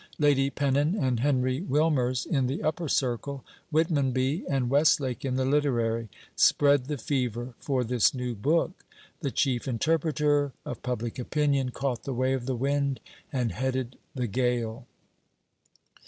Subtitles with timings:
[0.17, 6.09] Lady Pennon and Henry Wilmers, in the upper circle; Whitmonby and Westlake, in the literary;
[6.35, 8.83] spread the fever for this new book.
[9.19, 12.99] The chief interpreter of public opinion caught the way of the wind
[13.31, 14.87] and headed the gale.